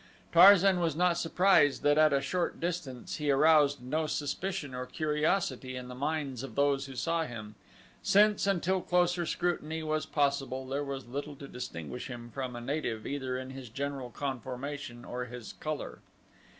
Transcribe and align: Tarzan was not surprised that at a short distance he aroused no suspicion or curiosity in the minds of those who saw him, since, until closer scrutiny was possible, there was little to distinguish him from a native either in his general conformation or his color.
Tarzan 0.33 0.79
was 0.79 0.95
not 0.95 1.15
surprised 1.19 1.83
that 1.83 1.99
at 1.99 2.11
a 2.11 2.21
short 2.21 2.59
distance 2.59 3.17
he 3.17 3.29
aroused 3.29 3.83
no 3.83 4.07
suspicion 4.07 4.73
or 4.73 4.87
curiosity 4.87 5.75
in 5.75 5.89
the 5.89 5.93
minds 5.93 6.41
of 6.41 6.55
those 6.55 6.87
who 6.87 6.95
saw 6.95 7.25
him, 7.25 7.53
since, 8.01 8.47
until 8.47 8.81
closer 8.81 9.27
scrutiny 9.27 9.83
was 9.83 10.07
possible, 10.07 10.65
there 10.67 10.83
was 10.83 11.05
little 11.05 11.35
to 11.35 11.47
distinguish 11.47 12.07
him 12.07 12.31
from 12.31 12.55
a 12.55 12.61
native 12.61 13.05
either 13.05 13.37
in 13.37 13.51
his 13.51 13.69
general 13.69 14.09
conformation 14.09 15.05
or 15.05 15.25
his 15.25 15.53
color. 15.59 15.99